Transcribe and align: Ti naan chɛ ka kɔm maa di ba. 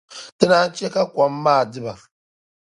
Ti 0.37 0.45
naan 0.49 0.69
chɛ 0.75 0.87
ka 0.93 1.03
kɔm 1.13 1.33
maa 1.43 1.63
di 1.71 1.79
ba. 1.85 1.93